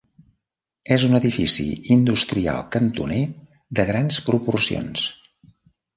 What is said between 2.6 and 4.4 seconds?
cantoner de grans